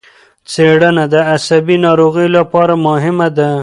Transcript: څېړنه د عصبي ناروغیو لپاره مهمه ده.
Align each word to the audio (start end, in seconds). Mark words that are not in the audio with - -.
څېړنه 0.51 1.05
د 1.13 1.15
عصبي 1.33 1.77
ناروغیو 1.85 2.33
لپاره 2.37 2.73
مهمه 2.87 3.27
ده. 3.37 3.49